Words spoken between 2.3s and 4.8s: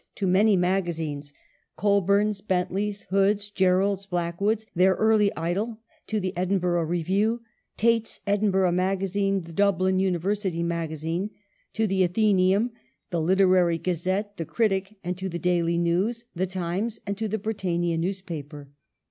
s, Bentleys, Hood's, yerrolcfs, Blackwood's,